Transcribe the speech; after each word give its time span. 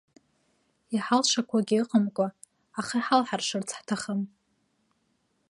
Иҳалшақәогьы 0.95 1.77
ыҟамкәа, 1.83 2.27
аха 2.79 2.95
иҳалҳаршарц 2.99 3.69
ҳҭахым. 3.77 4.21